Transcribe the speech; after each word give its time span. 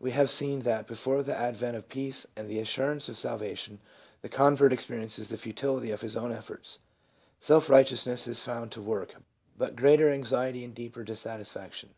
We 0.00 0.10
have 0.10 0.30
seen 0.32 0.62
that 0.62 0.88
before 0.88 1.22
the 1.22 1.38
advent 1.38 1.76
of 1.76 1.88
peace 1.88 2.26
and 2.34 2.48
the 2.48 2.58
assurance 2.58 3.08
of 3.08 3.16
salvation, 3.16 3.78
theconvert 4.24 4.72
experiences 4.72 5.28
the 5.28 5.36
futility 5.36 5.92
of 5.92 6.00
his 6.00 6.16
own 6.16 6.32
efforts: 6.32 6.80
"self 7.38 7.70
righteousness" 7.70 8.26
is 8.26 8.42
found 8.42 8.72
to 8.72 8.82
work 8.82 9.14
but 9.56 9.76
greater 9.76 10.10
anxiety 10.10 10.64
and 10.64 10.74
deeper 10.74 11.04
dissatisfaction. 11.04 11.90